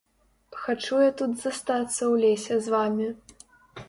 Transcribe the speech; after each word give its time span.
Хачу 0.61 1.01
я 1.01 1.11
тут 1.19 1.31
застацца 1.41 1.97
ў 2.11 2.15
лесе 2.23 2.57
з 2.69 2.73
вамі. 2.77 3.07